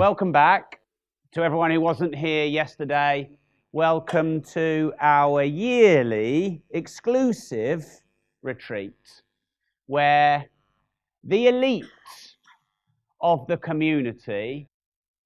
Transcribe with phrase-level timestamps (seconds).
[0.00, 0.80] Welcome back
[1.32, 3.28] to everyone who wasn't here yesterday.
[3.72, 7.84] Welcome to our yearly exclusive
[8.40, 8.96] retreat
[9.88, 10.46] where
[11.22, 11.84] the elite
[13.20, 14.70] of the community,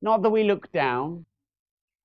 [0.02, 1.24] not that we look down,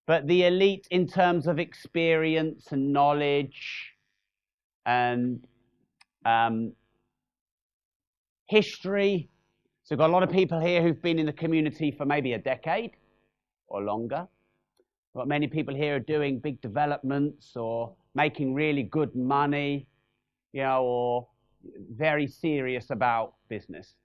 [0.05, 3.94] but the elite in terms of experience and knowledge
[4.86, 5.44] and
[6.23, 6.73] um,
[8.45, 9.27] history.
[9.89, 12.34] So, we've got a lot of people here who've been in the community for maybe
[12.34, 12.91] a decade
[13.70, 14.27] or longer.
[15.15, 19.88] We've got many people here are doing big developments or making really good money,
[20.53, 21.27] you know, or
[21.91, 23.95] very serious about business.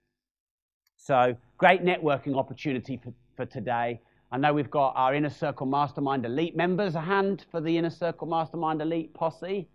[0.96, 4.00] So, great networking opportunity for, for today.
[4.32, 6.94] I know we've got our Inner Circle Mastermind Elite members.
[6.94, 9.68] A hand for the Inner Circle Mastermind Elite posse.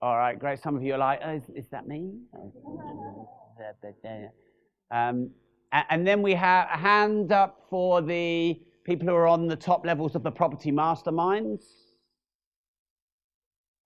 [0.00, 0.58] All right, great.
[0.62, 2.14] Some of you are like, oh, is, is that me?
[2.34, 4.32] Oh.
[4.90, 5.30] Um,
[5.72, 9.84] and then we have a hand up for the people who are on the top
[9.84, 11.64] levels of the property masterminds.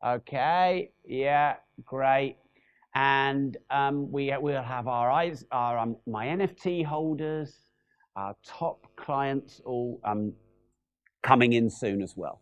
[0.04, 2.36] Okay, yeah, great.
[2.94, 7.54] And um, we will have our eyes, our um, my NFT holders,
[8.16, 10.32] our top clients all um,
[11.22, 12.40] coming in soon as well.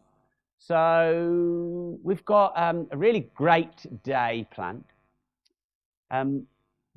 [0.59, 4.85] So we've got um, a really great day planned.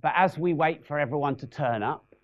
[0.02, 2.16] But as we wait for everyone to turn up,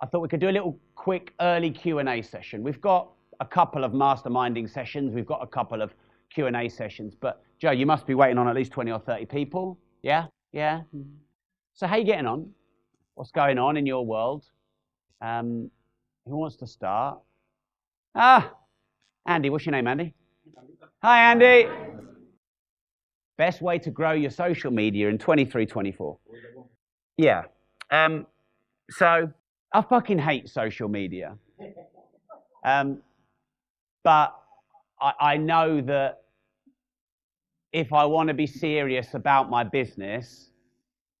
[0.00, 2.62] I thought we could do a little quick early Q&A session.
[2.62, 5.12] We've got a couple of masterminding sessions.
[5.14, 5.94] We've got a couple of
[6.32, 7.14] Q&A sessions.
[7.18, 9.78] But Joe, you must be waiting on at least 20 or 30 people.
[10.02, 10.26] Yeah?
[10.52, 10.82] Yeah?
[11.74, 12.50] So how are you getting on?
[13.14, 14.44] What's going on in your world?
[15.20, 15.70] Um,
[16.26, 17.18] who wants to start?
[18.14, 18.52] Ah,
[19.26, 19.50] Andy.
[19.50, 20.14] What's your name, Andy?
[21.02, 21.68] Hi, Andy.
[23.36, 26.18] Best way to grow your social media in 23, 24.
[27.16, 27.44] Yeah.
[27.90, 28.26] Um,
[28.90, 29.32] so
[29.72, 31.36] I fucking hate social media.
[32.62, 32.98] Um,
[34.04, 34.34] but
[35.00, 36.24] I, I know that
[37.72, 40.50] if I want to be serious about my business,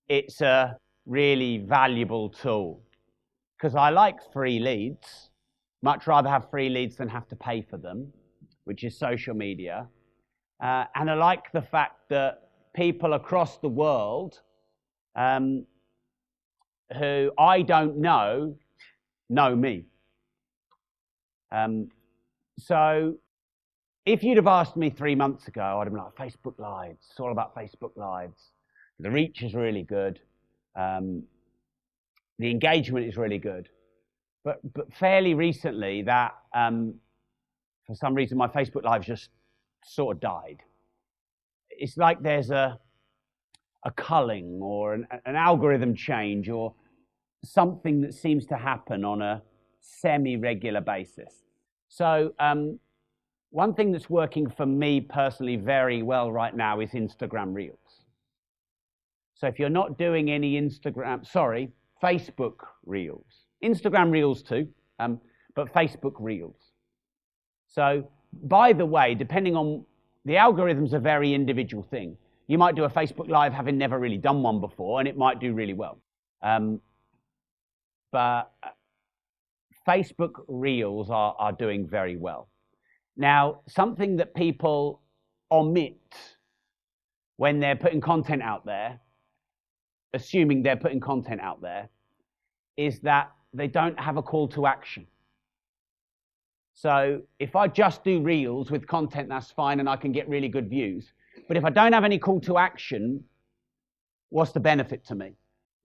[0.08, 0.76] it's a
[1.06, 2.82] really valuable tool
[3.56, 5.30] because I like free leads.
[5.82, 8.12] Much rather have free leads than have to pay for them,
[8.64, 9.88] which is social media.
[10.62, 14.40] Uh, and I like the fact that people across the world
[15.16, 15.64] um,
[16.98, 18.56] who I don't know
[19.28, 19.84] know me.
[21.52, 21.88] Um,
[22.58, 23.16] so
[24.06, 27.20] if you'd have asked me three months ago, I'd have been like, Facebook Lives, it's
[27.20, 28.50] all about Facebook Lives.
[28.98, 30.20] The reach is really good.
[30.76, 31.22] Um,
[32.38, 33.68] the engagement is really good.
[34.44, 36.94] But, but fairly recently, that um,
[37.86, 39.28] for some reason my Facebook Live just
[39.84, 40.62] sort of died.
[41.70, 42.78] It's like there's a,
[43.84, 46.74] a culling or an, an algorithm change or
[47.44, 49.42] something that seems to happen on a
[49.80, 51.44] semi regular basis.
[51.88, 52.78] So, um,
[53.50, 58.04] one thing that's working for me personally very well right now is Instagram Reels.
[59.34, 62.56] So, if you're not doing any Instagram, sorry, Facebook
[62.86, 64.68] Reels, Instagram Reels too,
[64.98, 65.20] um,
[65.54, 66.72] but Facebook Reels.
[67.66, 68.08] So,
[68.44, 69.84] by the way, depending on
[70.24, 72.16] the algorithm's a very individual thing.
[72.46, 75.40] You might do a Facebook Live having never really done one before, and it might
[75.40, 75.98] do really well.
[76.42, 76.80] Um,
[78.12, 78.68] but uh,
[79.86, 82.48] Facebook Reels are, are doing very well.
[83.16, 85.00] Now, something that people
[85.50, 86.14] omit
[87.36, 89.00] when they're putting content out there,
[90.14, 91.88] assuming they're putting content out there,
[92.76, 95.06] is that they don't have a call to action.
[96.74, 100.48] So if I just do reels with content, that's fine and I can get really
[100.48, 101.12] good views.
[101.46, 103.24] But if I don't have any call to action,
[104.30, 105.34] what's the benefit to me?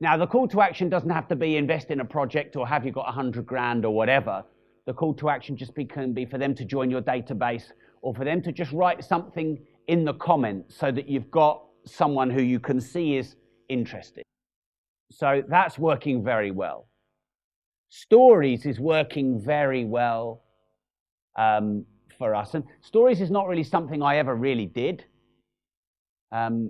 [0.05, 2.85] Now, the call to action doesn't have to be invest in a project or have
[2.85, 4.43] you got 100 grand or whatever.
[4.85, 7.71] The call to action just be, can be for them to join your database
[8.03, 9.57] or for them to just write something
[9.87, 13.35] in the comments so that you've got someone who you can see is
[13.67, 14.21] interested.
[15.09, 16.87] So that's working very well.
[17.89, 20.43] Stories is working very well
[21.35, 21.83] um,
[22.19, 22.53] for us.
[22.53, 25.03] And stories is not really something I ever really did.
[26.31, 26.69] Um,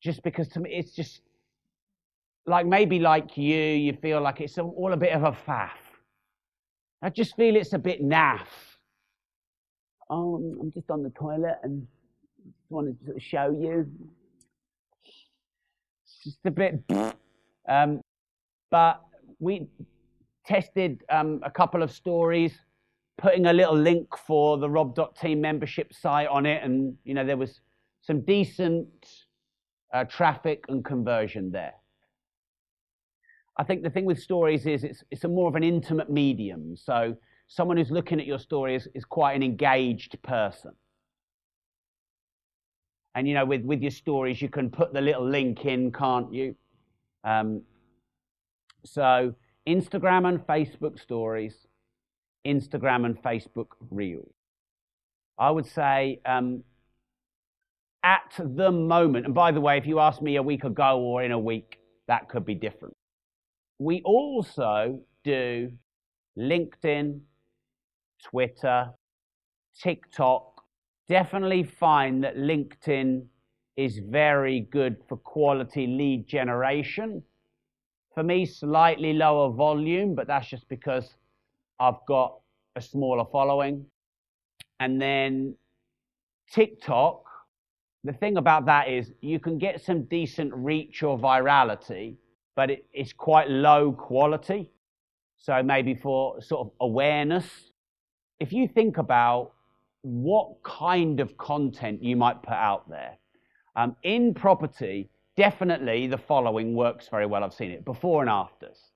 [0.00, 1.22] just because to me, it's just
[2.46, 5.70] like maybe like you, you feel like it's all a bit of a faff.
[7.02, 8.46] I just feel it's a bit naff.
[10.10, 11.86] Oh, I'm just on the toilet and
[12.44, 13.90] just wanted to show you.
[15.04, 16.82] It's just a bit.
[17.68, 18.00] Um,
[18.72, 19.00] but
[19.38, 19.68] we
[20.44, 22.52] tested um, a couple of stories,
[23.18, 27.36] putting a little link for the Rob.team membership site on it, and you know there
[27.36, 27.60] was
[28.00, 28.88] some decent
[29.94, 31.74] uh, traffic and conversion there.
[33.58, 36.74] I think the thing with stories is it's, it's a more of an intimate medium.
[36.76, 37.16] So
[37.48, 40.72] someone who's looking at your story is, is quite an engaged person.
[43.14, 46.32] And you know, with, with your stories, you can put the little link in, can't
[46.32, 46.54] you?
[47.24, 47.62] Um,
[48.84, 49.34] so
[49.68, 51.66] Instagram and Facebook stories,
[52.46, 54.32] Instagram and Facebook Reels.
[55.38, 56.64] I would say um,
[58.02, 61.22] at the moment, and by the way, if you asked me a week ago or
[61.22, 61.78] in a week,
[62.08, 62.96] that could be different.
[63.82, 65.72] We also do
[66.38, 67.20] LinkedIn,
[68.22, 68.90] Twitter,
[69.82, 70.62] TikTok.
[71.08, 73.24] Definitely find that LinkedIn
[73.76, 77.24] is very good for quality lead generation.
[78.14, 81.16] For me, slightly lower volume, but that's just because
[81.80, 82.38] I've got
[82.76, 83.84] a smaller following.
[84.78, 85.56] And then
[86.52, 87.24] TikTok,
[88.04, 92.14] the thing about that is you can get some decent reach or virality,
[92.54, 94.70] but it, it's quite low quality.
[95.36, 97.46] So maybe for sort of awareness,
[98.38, 99.52] if you think about
[100.02, 103.16] what kind of content you might put out there,
[103.76, 107.42] um, in property, definitely the following works very well.
[107.42, 108.90] I've seen it before and afters.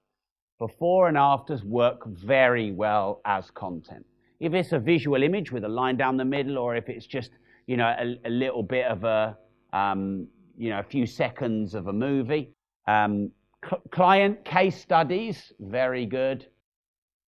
[0.58, 4.04] Before and afters work very well as content.
[4.40, 7.30] If it's a visual image with a line down the middle, or if it's just
[7.66, 9.36] you know a, a little bit of a
[9.72, 12.52] um, you know a few seconds of a movie.
[12.86, 13.30] Um,
[13.68, 16.46] cl- client case studies, very good.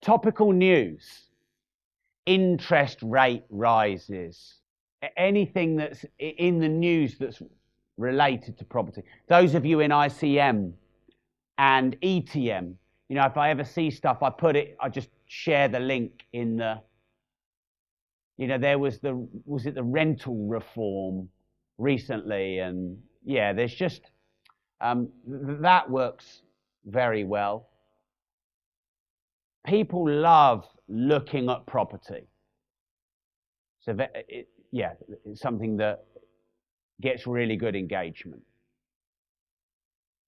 [0.02, 1.30] Topical news,
[2.26, 4.60] interest rate rises,
[5.16, 7.42] anything that's in the news that's
[7.96, 9.02] related to property.
[9.28, 10.72] Those of you in ICM
[11.58, 12.74] and ETM,
[13.08, 16.26] you know, if I ever see stuff, I put it, I just share the link
[16.32, 16.80] in the,
[18.36, 21.28] you know, there was the, was it the rental reform
[21.78, 22.58] recently?
[22.58, 24.10] And yeah, there's just,
[24.80, 26.42] um, th- that works
[26.84, 27.68] very well.
[29.66, 32.28] People love looking at property.
[33.80, 33.96] So,
[34.28, 34.92] it, yeah,
[35.24, 36.04] it's something that
[37.00, 38.42] gets really good engagement.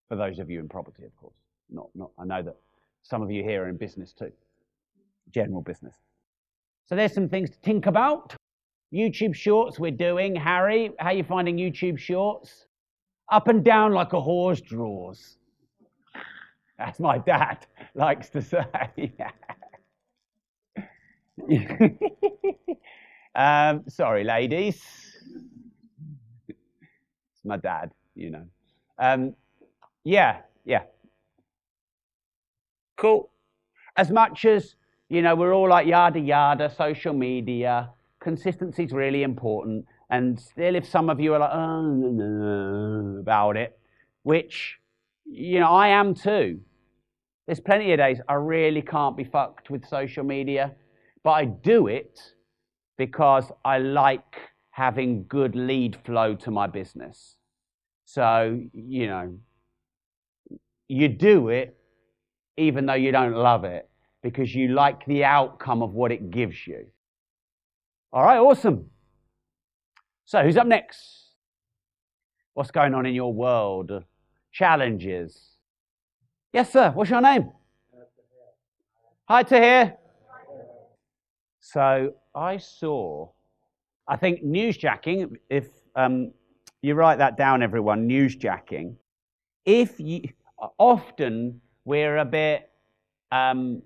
[0.08, 1.34] For those of you in property, of course.
[1.70, 2.56] Not, not, I know that
[3.02, 4.32] some of you here are in business too,
[5.32, 5.94] general business.
[6.86, 8.34] So there's some things to think about.
[8.92, 10.34] YouTube Shorts we're doing.
[10.34, 12.66] Harry, how are you finding YouTube Shorts?
[13.30, 15.36] Up and down like a horse draws.
[16.78, 19.12] That's my dad likes to say.
[23.34, 24.82] um, sorry, ladies.
[26.48, 28.44] It's my dad, you know.
[28.98, 29.34] Um,
[30.04, 30.82] yeah, yeah.
[32.96, 33.30] Cool.
[33.96, 34.76] As much as
[35.08, 37.90] you know, we're all like yada yada, social media.
[38.20, 39.86] Consistency is really important.
[40.10, 43.78] And still, if some of you are like, oh, no, no, about it,
[44.22, 44.78] which,
[45.26, 46.60] you know, I am too.
[47.46, 50.72] There's plenty of days I really can't be fucked with social media,
[51.24, 52.20] but I do it
[52.96, 54.36] because I like
[54.70, 57.36] having good lead flow to my business.
[58.04, 59.38] So, you know,
[60.88, 61.76] you do it
[62.56, 63.88] even though you don't love it
[64.22, 66.86] because you like the outcome of what it gives you.
[68.12, 68.90] All right, awesome.
[70.28, 71.30] So, who's up next?
[72.52, 74.04] What's going on in your world?
[74.52, 75.56] Challenges.
[76.52, 76.90] Yes, sir.
[76.90, 77.50] What's your name?
[79.26, 79.96] Hi, Tahir.
[81.60, 83.30] So, I saw,
[84.06, 86.32] I think newsjacking, if um,
[86.82, 88.96] you write that down, everyone, newsjacking,
[89.64, 90.24] if you,
[90.76, 92.68] often we're a bit
[93.32, 93.80] um,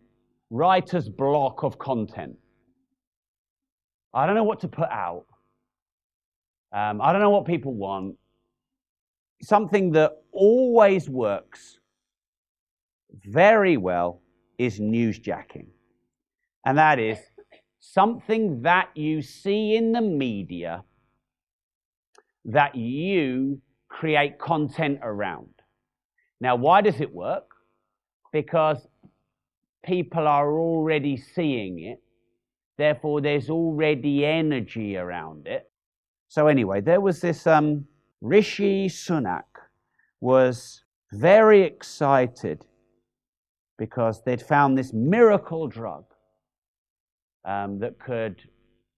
[0.50, 2.36] writer's block of content.
[4.12, 5.26] I don't know what to put out.
[6.72, 8.16] Um, I don't know what people want.
[9.42, 11.78] Something that always works
[13.24, 14.22] very well
[14.58, 15.66] is newsjacking.
[16.64, 17.18] And that is
[17.80, 20.84] something that you see in the media
[22.44, 25.50] that you create content around.
[26.40, 27.48] Now, why does it work?
[28.32, 28.86] Because
[29.84, 32.00] people are already seeing it.
[32.78, 35.70] Therefore, there's already energy around it.
[36.32, 37.84] So anyway, there was this um,
[38.22, 39.42] Rishi Sunak
[40.22, 42.64] was very excited
[43.76, 46.06] because they'd found this miracle drug
[47.44, 48.40] um, that could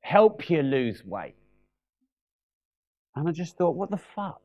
[0.03, 1.35] help you lose weight.
[3.17, 4.41] And I just thought, what the fuck?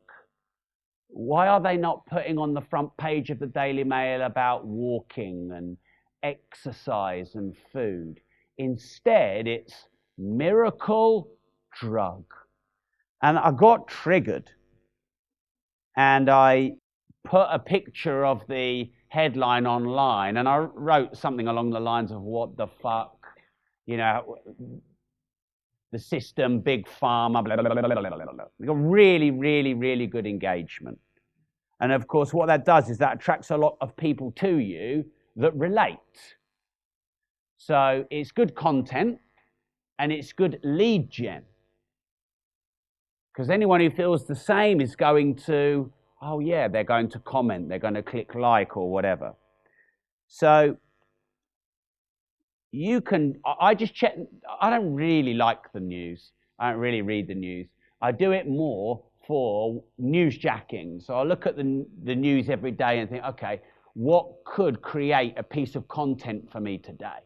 [1.10, 5.52] Why are they not putting on the front page of the Daily Mail about walking
[5.54, 5.78] and
[6.24, 8.20] exercise and food.
[8.58, 9.76] Instead, it's
[10.18, 11.30] miracle
[11.80, 12.24] drug.
[13.22, 14.50] And I got triggered
[15.98, 16.74] and I
[17.26, 22.22] put a picture of the headline online, and I wrote something along the lines of
[22.22, 23.28] "What the fuck,"
[23.86, 24.38] you know,
[25.92, 28.46] the system, big pharma, blah, blah, blah, blah, blah, blah.
[28.66, 31.00] Got really, really, really good engagement.
[31.82, 35.06] And of course, what that does is that attracts a lot of people to you
[35.38, 35.98] that relate.
[37.58, 39.20] So it's good content
[39.98, 41.44] and it's good lead gen.
[43.34, 47.70] Because anyone who feels the same is going to, oh yeah, they're going to comment,
[47.70, 49.34] they're going to click like or whatever.
[50.28, 50.78] So
[52.72, 54.16] you can, I just check,
[54.60, 56.32] I don't really like the news.
[56.60, 57.68] I don't really read the news.
[58.02, 61.00] I do it more for news jacking.
[61.00, 63.62] So I look at the, the news every day and think, okay,
[63.94, 67.20] what could create a piece of content for me today?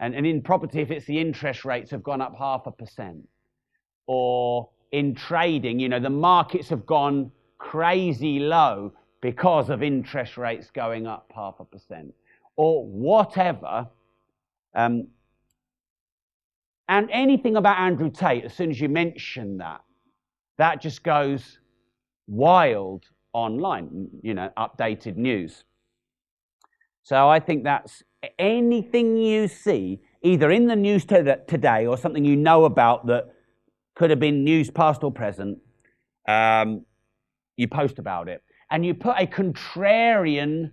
[0.00, 3.28] And, and in property, if it's the interest rates have gone up half a percent,
[4.06, 10.70] or in trading, you know, the markets have gone crazy low because of interest rates
[10.70, 12.12] going up half a percent
[12.56, 13.88] or whatever.
[14.74, 15.08] Um,
[16.88, 19.82] and anything about Andrew Tate, as soon as you mention that,
[20.58, 21.58] that just goes
[22.26, 25.64] wild online, you know, updated news.
[27.02, 28.02] So I think that's
[28.38, 33.31] anything you see, either in the news today or something you know about that
[33.94, 35.58] could have been news past or present,
[36.28, 36.84] um,
[37.56, 38.42] you post about it.
[38.70, 40.70] And you put a contrarian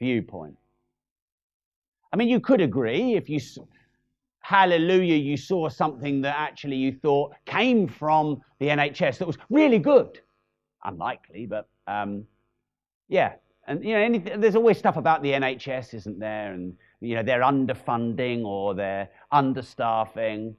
[0.00, 0.56] viewpoint.
[2.12, 3.38] I mean, you could agree if you,
[4.40, 9.78] hallelujah, you saw something that actually you thought came from the NHS that was really
[9.78, 10.20] good.
[10.84, 12.24] Unlikely, but um,
[13.08, 13.32] yeah.
[13.66, 16.52] And you know, anything, there's always stuff about the NHS, isn't there?
[16.52, 20.54] And you know, they're underfunding or they're understaffing.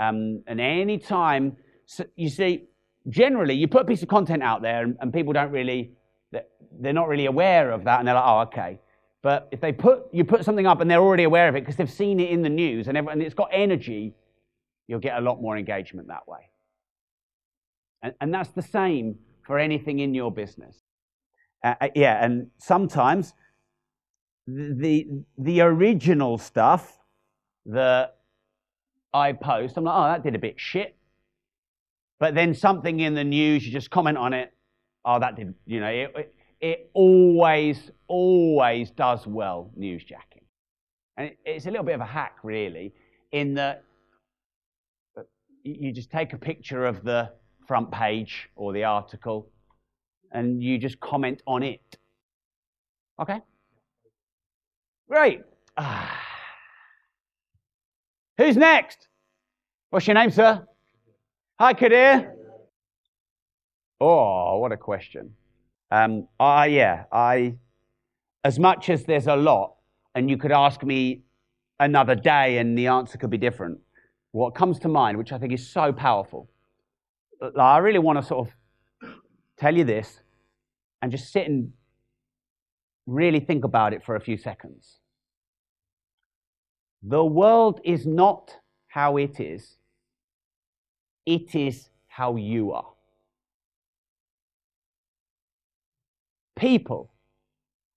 [0.00, 2.64] Um, and any time, so you see,
[3.08, 5.92] generally, you put a piece of content out there, and, and people don't really,
[6.80, 8.80] they're not really aware of that, and they're like, oh, okay.
[9.22, 11.76] But if they put you put something up and they're already aware of it because
[11.76, 14.14] they've seen it in the news and, and it's got energy,
[14.88, 16.48] you'll get a lot more engagement that way.
[18.02, 20.76] And, and that's the same for anything in your business.
[21.62, 23.34] Uh, uh yeah, and sometimes
[24.46, 26.98] the the original stuff
[27.66, 28.19] that
[29.12, 30.96] I post, I'm like, oh, that did a bit shit.
[32.18, 34.52] But then something in the news, you just comment on it.
[35.04, 40.44] Oh, that did, you know, it, it always, always does well newsjacking.
[41.16, 42.92] And it's a little bit of a hack, really,
[43.32, 43.84] in that
[45.64, 47.30] you just take a picture of the
[47.66, 49.48] front page or the article
[50.32, 51.98] and you just comment on it.
[53.20, 53.40] Okay?
[55.08, 55.42] Great.
[55.76, 56.29] Ah.
[58.40, 59.08] Who's next?
[59.90, 60.66] What's your name, sir?
[61.58, 62.34] Hi, Kadir.
[64.00, 65.34] Oh, what a question.
[65.90, 67.56] Um, I, yeah, I,
[68.42, 69.74] as much as there's a lot,
[70.14, 71.20] and you could ask me
[71.80, 73.78] another day and the answer could be different,
[74.32, 76.48] what comes to mind, which I think is so powerful,
[77.58, 78.54] I really want to sort of
[79.58, 80.18] tell you this
[81.02, 81.74] and just sit and
[83.04, 84.99] really think about it for a few seconds.
[87.02, 88.56] The world is not
[88.88, 89.76] how it is,
[91.26, 92.90] it is how you are.
[96.60, 97.10] people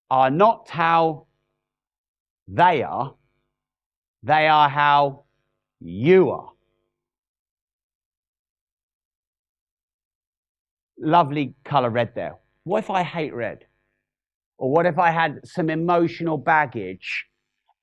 [0.10, 1.28] are not how
[2.48, 3.14] they are,
[4.24, 5.24] they are how
[5.82, 6.50] you are.
[10.98, 12.36] Lovely color red there.
[12.64, 13.66] What if I hate red?
[14.58, 17.26] Or what if I had some emotional baggage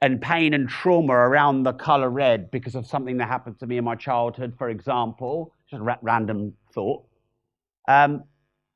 [0.02, 3.76] and pain and trauma around the color red because of something that happened to me
[3.76, 5.54] in my childhood, for example?
[5.69, 7.04] Just a random thought.
[7.87, 8.25] Um,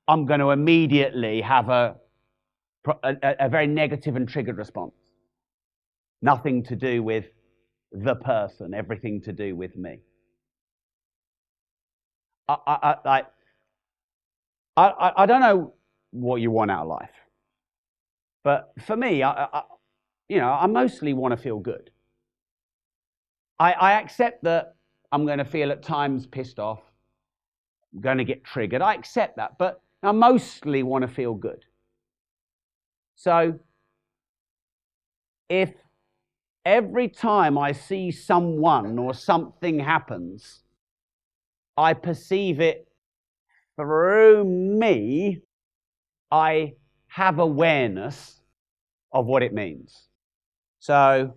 [0.06, 1.96] I'm going to immediately have a,
[3.02, 4.92] a, a very negative and triggered response.
[6.20, 7.26] Nothing to do with
[7.92, 10.00] the person, everything to do with me.
[12.48, 13.22] I, I, I,
[14.76, 15.72] I, I don't know
[16.10, 17.10] what you want out of life,
[18.42, 19.62] but for me, I, I
[20.28, 21.90] you know, I mostly want to feel good.
[23.58, 24.74] I, I accept that
[25.12, 26.80] I'm going to feel at times pissed off,
[27.94, 28.82] I'm going to get triggered.
[28.82, 31.64] I accept that, but I mostly want to feel good.
[33.16, 33.60] So,
[35.48, 35.72] if
[36.64, 40.64] every time I see someone or something happens,
[41.76, 42.88] I perceive it
[43.76, 45.42] through me,
[46.30, 46.74] I
[47.08, 48.40] have awareness
[49.12, 50.08] of what it means.
[50.84, 51.32] So,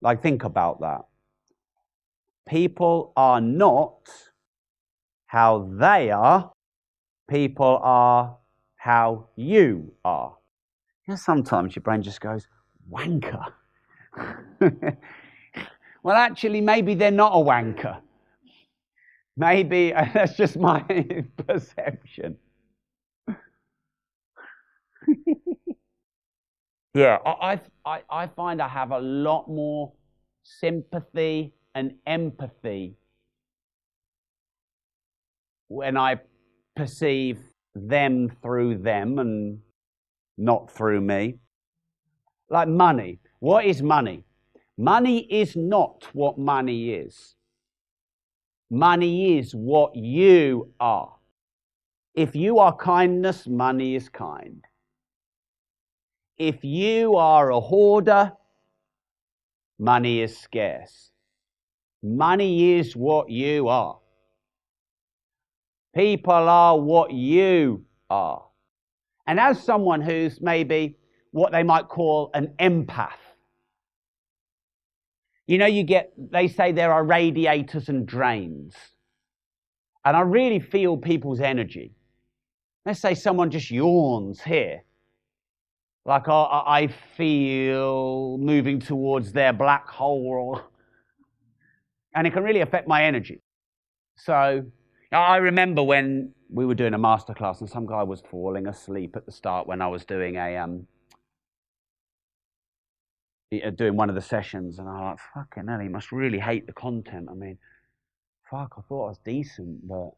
[0.00, 1.00] like, think about that.
[2.48, 4.08] People are not
[5.26, 6.52] how they are,
[7.28, 8.36] people are
[8.76, 10.36] how you are.
[11.08, 12.46] You know, sometimes your brain just goes,
[12.88, 13.52] wanker.
[16.04, 18.00] well, actually, maybe they're not a wanker.
[19.36, 20.82] Maybe that's just my
[21.48, 22.36] perception.
[26.94, 29.92] Yeah, I, I, I find I have a lot more
[30.42, 32.96] sympathy and empathy
[35.68, 36.16] when I
[36.74, 37.38] perceive
[37.74, 39.58] them through them and
[40.36, 41.38] not through me.
[42.50, 43.20] Like money.
[43.40, 44.24] What is money?
[44.76, 47.34] Money is not what money is.
[48.70, 51.14] Money is what you are.
[52.14, 54.64] If you are kindness, money is kind.
[56.38, 58.32] If you are a hoarder,
[59.78, 61.10] money is scarce.
[62.02, 63.98] Money is what you are.
[65.94, 68.44] People are what you are.
[69.26, 70.96] And as someone who's maybe
[71.32, 73.10] what they might call an empath,
[75.48, 78.74] you know, you get, they say there are radiators and drains.
[80.04, 81.94] And I really feel people's energy.
[82.86, 84.84] Let's say someone just yawns here.
[86.04, 86.86] Like I, I
[87.16, 90.60] feel moving towards their black hole.
[92.14, 93.42] And it can really affect my energy.
[94.16, 94.64] So
[95.12, 99.26] I remember when we were doing a masterclass and some guy was falling asleep at
[99.26, 100.86] the start when I was doing a um,
[103.76, 106.66] doing one of the sessions, and I was like, "Fucking hell, he must really hate
[106.66, 107.58] the content." I mean,
[108.50, 110.10] fuck, I thought I was decent, but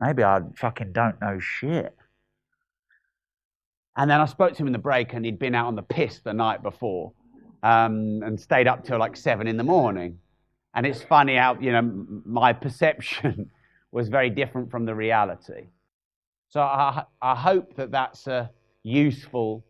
[0.00, 1.96] maybe I fucking don't know shit.
[3.98, 5.82] And then I spoke to him in the break, and he'd been out on the
[5.82, 7.12] piss the night before,
[7.64, 10.18] um, and stayed up till like seven in the morning.
[10.74, 11.82] And it's funny how you know
[12.24, 13.50] my perception
[13.92, 15.66] was very different from the reality.
[16.48, 18.50] So I, I hope that that's a
[18.84, 19.64] useful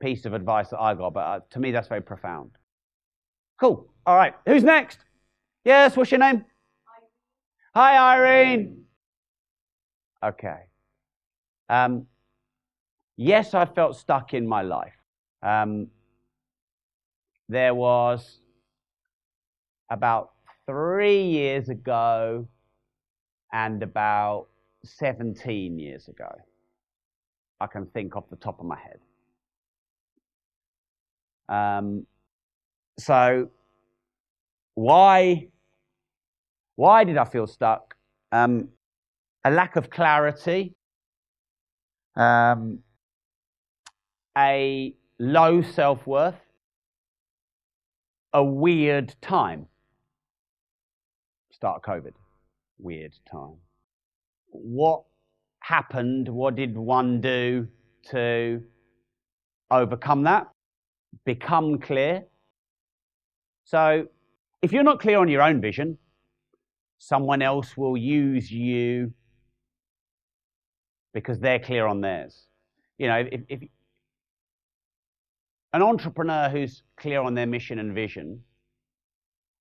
[0.00, 2.52] piece of advice that I got, but uh, to me, that's very profound.
[3.58, 3.88] Cool.
[4.06, 4.34] All right.
[4.46, 4.98] Who's next?
[5.64, 6.44] Yes, what's your name?
[7.74, 8.84] Hi, Irene.
[10.22, 10.60] Okay.
[11.68, 12.06] Um,
[13.16, 14.94] yes, I felt stuck in my life.
[15.42, 15.88] Um,
[17.48, 18.40] there was
[19.90, 20.32] about
[20.66, 22.48] three years ago
[23.52, 24.46] and about
[24.84, 26.30] 17 years ago.
[27.60, 28.98] I can think off the top of my head.
[31.48, 32.06] Um,
[32.98, 33.48] so,
[34.74, 35.48] why,
[36.76, 37.94] why did I feel stuck?
[38.32, 38.68] Um,
[39.44, 40.74] a lack of clarity,
[42.16, 42.78] um,
[44.36, 46.34] a low self worth,
[48.32, 49.66] a weird time.
[51.50, 52.14] Start COVID
[52.78, 53.56] weird time.
[54.50, 55.04] What
[55.60, 56.28] happened?
[56.28, 57.66] What did one do
[58.10, 58.62] to
[59.70, 60.48] overcome that?
[61.24, 62.24] Become clear.
[63.64, 64.06] So,
[64.62, 65.98] if you're not clear on your own vision,
[66.98, 69.12] someone else will use you
[71.12, 72.46] because they're clear on theirs.
[72.98, 73.60] You know, if, if
[75.74, 78.40] an entrepreneur who's clear on their mission and vision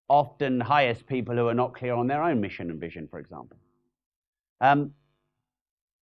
[0.08, 3.58] often hires people who are not clear on their own mission and vision, for example.
[4.62, 4.92] Um,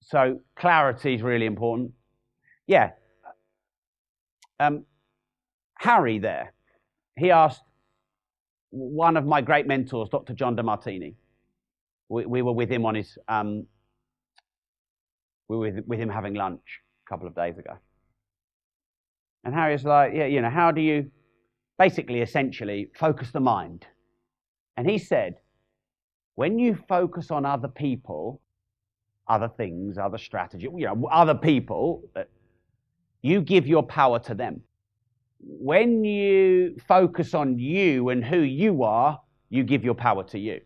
[0.01, 1.93] so clarity is really important.
[2.67, 2.91] Yeah.
[4.59, 4.85] Um,
[5.75, 6.53] Harry there,
[7.17, 7.63] he asked
[8.69, 10.33] one of my great mentors, Dr.
[10.33, 11.15] John Demartini.
[12.09, 13.65] We, we were with him on his, um,
[15.47, 17.77] we were with, with him having lunch a couple of days ago.
[19.43, 21.09] And Harry was like, yeah, you know, how do you
[21.79, 23.87] basically, essentially, focus the mind?
[24.77, 25.35] And he said,
[26.35, 28.41] when you focus on other people,
[29.27, 32.23] other things, other strategy, you know, other people, uh,
[33.21, 34.61] you give your power to them.
[35.39, 40.61] When you focus on you and who you are, you give your power to you.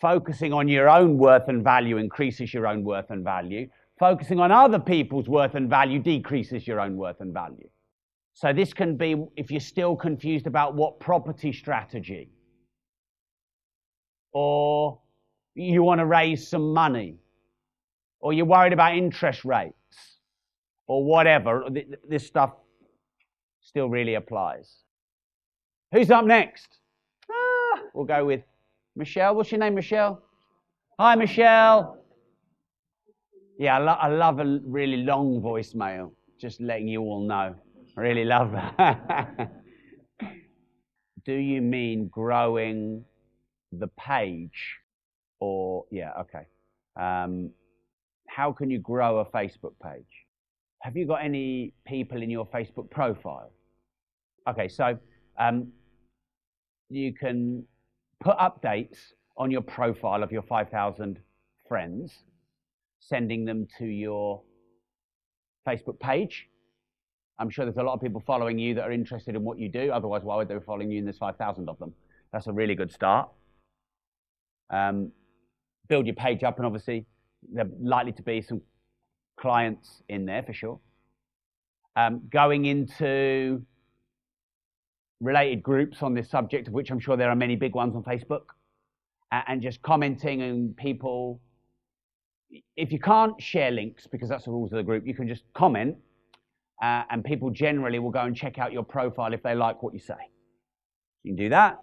[0.00, 3.68] Focusing on your own worth and value increases your own worth and value.
[3.98, 7.68] Focusing on other people's worth and value decreases your own worth and value.
[8.40, 12.30] So, this can be if you're still confused about what property strategy
[14.32, 15.00] or
[15.56, 17.16] you want to raise some money,
[18.20, 19.74] or you're worried about interest rates,
[20.86, 21.66] or whatever,
[22.08, 22.52] this stuff
[23.60, 24.84] still really applies.
[25.90, 26.78] Who's up next?
[27.28, 28.42] Ah, we'll go with
[28.94, 29.34] Michelle.
[29.34, 30.22] What's your name, Michelle?
[31.00, 31.98] Hi, Michelle.
[33.58, 37.56] Yeah, I, lo- I love a really long voicemail, just letting you all know.
[37.98, 39.50] Really love that.
[41.24, 43.04] Do you mean growing
[43.72, 44.76] the page
[45.40, 46.46] or yeah okay
[46.98, 47.50] um,
[48.28, 50.26] how can you grow a facebook page
[50.82, 53.50] have you got any people in your Facebook profile?
[54.48, 54.98] Okay, so
[55.38, 55.68] um,
[56.88, 57.64] you can
[58.20, 58.98] put updates
[59.36, 61.18] on your profile of your 5,000
[61.68, 62.12] friends,
[63.00, 64.42] sending them to your
[65.66, 66.48] Facebook page.
[67.38, 69.68] I'm sure there's a lot of people following you that are interested in what you
[69.68, 69.92] do.
[69.92, 70.98] Otherwise, why would they be following you?
[70.98, 71.92] And there's 5,000 of them.
[72.32, 73.28] That's a really good start.
[74.70, 75.12] Um,
[75.88, 77.06] build your page up, and obviously,
[77.52, 78.60] there are likely to be some
[79.38, 80.80] clients in there for sure.
[81.96, 83.62] Um, going into
[85.20, 88.02] related groups on this subject, of which I'm sure there are many big ones on
[88.02, 88.46] Facebook,
[89.30, 91.40] and just commenting and people.
[92.76, 95.42] If you can't share links because that's the rules of the group, you can just
[95.54, 95.96] comment,
[96.82, 99.92] uh, and people generally will go and check out your profile if they like what
[99.94, 100.14] you say.
[101.22, 101.78] You can do that.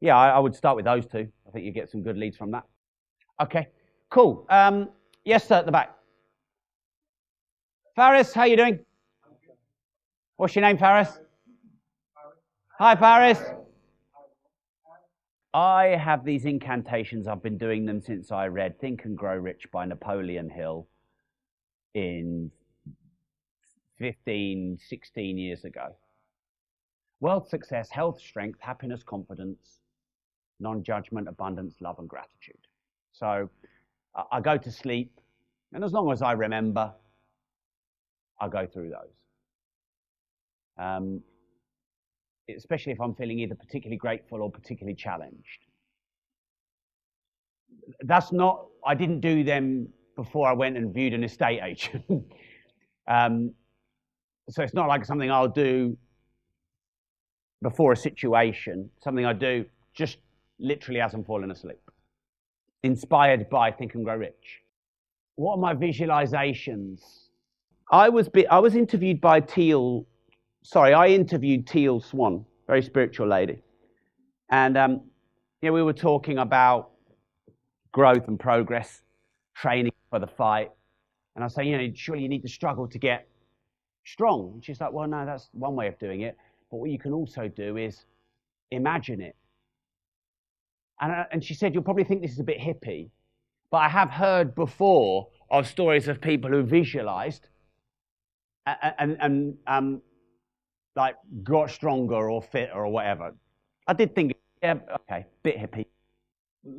[0.00, 1.28] Yeah, I, I would start with those two.
[1.46, 2.64] I think you get some good leads from that.
[3.42, 3.68] Okay,
[4.10, 4.46] cool.
[4.48, 4.90] Um,
[5.24, 5.94] yes, sir, at the back.
[7.96, 8.78] Faris, how you doing?
[10.36, 11.18] What's your name, Faris?
[12.78, 13.40] Hi, Faris.
[15.52, 17.26] I have these incantations.
[17.26, 20.86] I've been doing them since I read Think and Grow Rich by Napoleon Hill
[21.94, 22.52] in
[23.98, 25.96] 15, 16 years ago.
[27.20, 29.80] Wealth, success, health, strength, happiness, confidence,
[30.60, 32.60] non judgment, abundance, love, and gratitude.
[33.12, 33.50] So
[34.30, 35.20] I go to sleep,
[35.72, 36.92] and as long as I remember,
[38.40, 39.14] I go through those.
[40.78, 41.22] Um,
[42.56, 45.66] especially if I'm feeling either particularly grateful or particularly challenged.
[48.02, 52.04] That's not, I didn't do them before I went and viewed an estate agent.
[53.08, 53.52] um,
[54.48, 55.96] so it's not like something I'll do
[57.62, 60.18] before a situation, something I do just
[60.58, 61.80] literally as I'm falling asleep.
[62.82, 64.62] Inspired by Think and Grow Rich.
[65.36, 67.00] What are my visualizations?
[67.90, 70.06] I was, I was interviewed by Teal
[70.68, 73.58] sorry, I interviewed Teal Swan, very spiritual lady.
[74.50, 75.00] And um,
[75.62, 76.90] you know, we were talking about
[77.92, 79.02] growth and progress,
[79.54, 80.70] training for the fight.
[81.34, 83.26] And I say, you know, surely you need to struggle to get
[84.12, 84.52] strong.
[84.54, 86.36] And she's like, well, no, that's one way of doing it.
[86.70, 88.04] But what you can also do is
[88.70, 89.36] imagine it.
[91.00, 93.10] And, uh, and she said, you'll probably think this is a bit hippie,
[93.70, 97.48] but I have heard before of stories of people who visualized
[98.66, 100.02] and, and, and um,
[100.96, 103.34] like got stronger or fitter or whatever.
[103.86, 105.86] I did think, yeah, okay, bit hippie.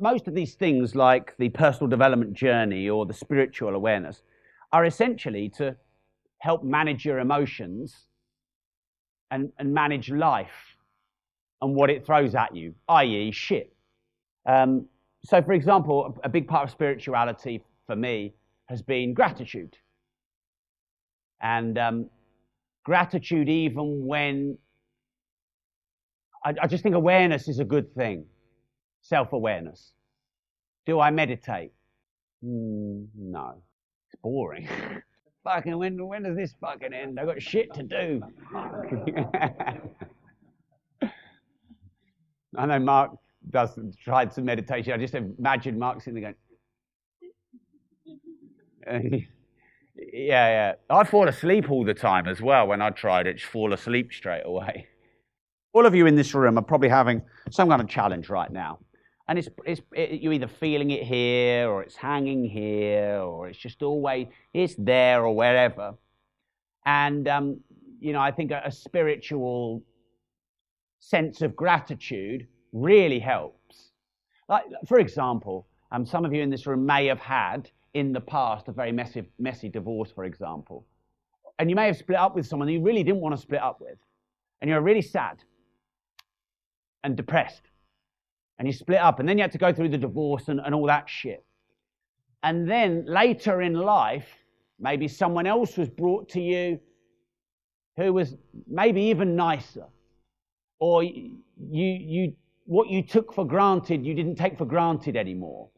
[0.00, 4.22] Most of these things, like the personal development journey or the spiritual awareness,
[4.72, 5.74] are essentially to
[6.40, 8.06] help manage your emotions
[9.30, 10.76] and, and manage life
[11.62, 13.72] and what it throws at you, i.e., shit.
[14.46, 14.86] Um,
[15.24, 18.34] so, for example, a big part of spirituality for me
[18.68, 19.76] has been gratitude.
[21.42, 22.06] And um,
[22.84, 24.58] gratitude even when
[26.44, 28.24] I, I just think awareness is a good thing.
[29.02, 29.92] Self awareness.
[30.86, 31.72] Do I meditate?
[32.44, 33.62] Mm, no.
[34.08, 34.68] It's boring.
[35.44, 37.18] fucking when when does this fucking end?
[37.18, 38.22] I've got shit to do.
[42.56, 43.12] I know Mark
[43.50, 44.92] does tried some meditation.
[44.92, 46.34] I just imagine Mark sitting there
[48.86, 48.86] going
[49.96, 50.72] yeah, yeah.
[50.88, 53.40] I fall asleep all the time as well when I tried it.
[53.40, 54.86] Fall asleep straight away.
[55.72, 58.80] All of you in this room are probably having some kind of challenge right now.
[59.30, 63.56] And it's, it's it, you're either feeling it here, or it's hanging here, or it's
[63.56, 65.94] just always, it's there or wherever.
[66.84, 67.60] And, um,
[68.00, 69.84] you know, I think a, a spiritual
[70.98, 73.92] sense of gratitude really helps.
[74.48, 78.20] Like, for example, um, some of you in this room may have had in the
[78.20, 80.84] past a very messy, messy divorce, for example.
[81.60, 83.80] And you may have split up with someone you really didn't want to split up
[83.80, 83.98] with.
[84.60, 85.36] And you're really sad
[87.04, 87.69] and depressed.
[88.60, 89.18] And you split up.
[89.20, 91.44] And then you had to go through the divorce and, and all that shit.
[92.42, 94.28] And then later in life,
[94.78, 96.78] maybe someone else was brought to you
[97.96, 98.36] who was
[98.68, 99.86] maybe even nicer.
[100.78, 102.34] Or you, you,
[102.66, 105.70] what you took for granted, you didn't take for granted anymore.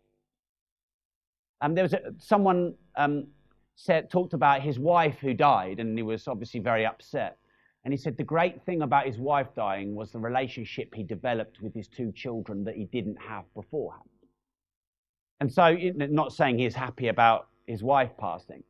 [1.61, 3.29] And there was a, someone um,
[3.77, 7.39] said, talked about his wife who died, and he was obviously very upset.
[7.85, 11.61] And he said the great thing about his wife dying was the relationship he developed
[11.61, 14.09] with his two children that he didn't have beforehand.
[15.41, 18.63] And so, not saying he's happy about his wife passing,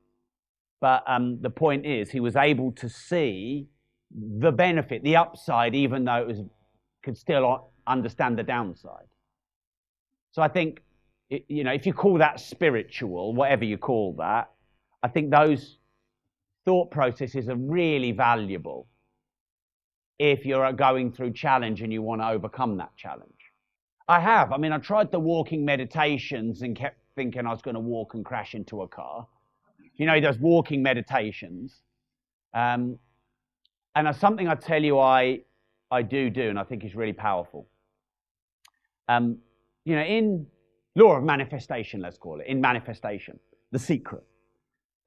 [0.81, 3.69] but um, the point is he was able to see
[4.11, 6.39] the benefit, the upside, even though it was
[7.03, 9.09] could still understand the downside.
[10.31, 10.81] So I think
[11.49, 14.51] you know, if you call that spiritual, whatever you call that,
[15.03, 15.79] I think those
[16.65, 18.87] thought processes are really valuable
[20.23, 23.33] if you're going through challenge and you want to overcome that challenge.
[24.07, 24.53] I have.
[24.53, 28.15] I mean, I tried the walking meditations and kept thinking I was going to walk
[28.15, 29.27] and crash into a car.
[29.97, 31.83] You know, he does walking meditations.
[32.55, 33.01] Um,
[33.97, 35.41] and it's something I tell you I,
[35.91, 37.67] I do do, and I think is really powerful.
[39.09, 39.39] Um,
[39.85, 40.47] you know, in
[40.95, 43.41] law of manifestation, let's call it, in manifestation,
[43.73, 44.23] the secret,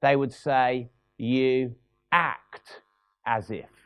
[0.02, 1.74] they would say, you
[2.12, 2.82] act
[3.24, 3.85] as if.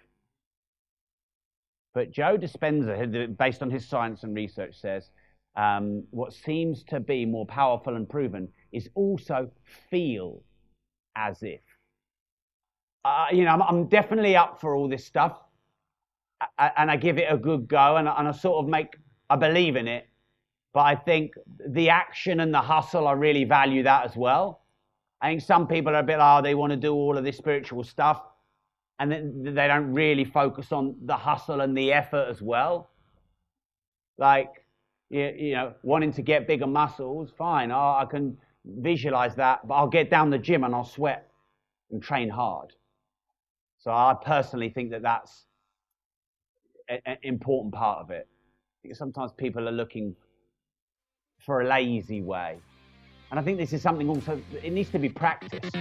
[1.94, 5.11] But Joe Dispenza, based on his science and research, says
[5.57, 9.50] um, what seems to be more powerful and proven is also
[9.90, 10.42] feel
[11.16, 11.61] as if.
[13.05, 15.40] Uh, you know, I'm, I'm, definitely up for all this stuff,
[16.59, 18.96] and I give it a good go, and, and I sort of make,
[19.31, 20.07] I believe in it,
[20.72, 21.33] but I think
[21.66, 24.62] the action and the hustle, I really value that as well.
[25.20, 27.37] I think some people are a bit, oh, they want to do all of this
[27.38, 28.22] spiritual stuff,
[29.00, 32.90] and then they don't really focus on the hustle and the effort as well.
[34.18, 34.66] Like,
[35.08, 37.72] you, you know, wanting to get bigger muscles, fine.
[37.72, 41.30] Oh, I can visualize that, but I'll get down the gym and I'll sweat
[41.90, 42.74] and train hard.
[43.78, 45.46] So I personally think that that's
[46.90, 48.28] an important part of it.
[48.82, 50.14] Because sometimes people are looking
[51.38, 52.58] for a lazy way.
[53.30, 55.74] And I think this is something also, it needs to be practiced.